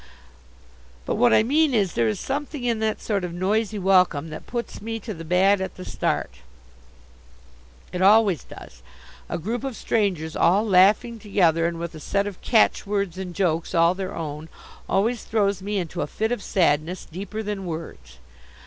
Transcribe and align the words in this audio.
But 1.05 1.13
what 1.13 1.31
I 1.31 1.43
mean 1.43 1.75
is, 1.75 1.93
there 1.93 2.07
is 2.07 2.19
something 2.19 2.63
in 2.63 2.79
that 2.79 2.99
sort 3.03 3.23
of 3.23 3.35
noisy 3.35 3.77
welcome 3.77 4.31
that 4.31 4.47
puts 4.47 4.81
me 4.81 4.99
to 4.99 5.13
the 5.13 5.23
bad 5.23 5.61
at 5.61 5.75
the 5.75 5.85
start. 5.85 6.39
It 7.93 8.01
always 8.01 8.43
does. 8.43 8.81
A 9.29 9.37
group 9.37 9.63
of 9.63 9.75
strangers 9.75 10.35
all 10.35 10.65
laughing 10.67 11.19
together, 11.19 11.67
and 11.67 11.77
with 11.79 11.93
a 11.93 11.99
set 11.99 12.25
of 12.25 12.41
catchwords 12.41 13.19
and 13.19 13.35
jokes 13.35 13.75
all 13.75 13.93
their 13.93 14.15
own, 14.15 14.49
always 14.89 15.23
throws 15.23 15.61
me 15.61 15.77
into 15.77 16.01
a 16.01 16.07
fit 16.07 16.31
of 16.31 16.41
sadness, 16.41 17.05
deeper 17.05 17.43
than 17.43 17.67
words. 17.67 18.17